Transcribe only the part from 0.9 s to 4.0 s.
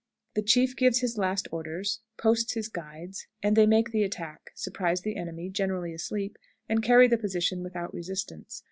his last orders, posts his guides, and they make